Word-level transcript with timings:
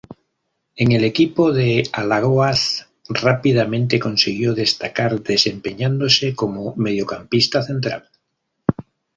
En 0.77 0.93
el 0.93 1.03
equipo 1.03 1.51
de 1.53 1.83
Alagoas 1.93 2.89
rápidamente 3.07 3.99
consiguió 3.99 4.55
destacar, 4.55 5.21
desempeñándose 5.21 6.33
como 6.33 6.75
mediocampista 6.75 7.61
central. 7.61 8.09